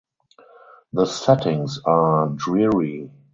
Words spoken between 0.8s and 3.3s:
The settings are dreary.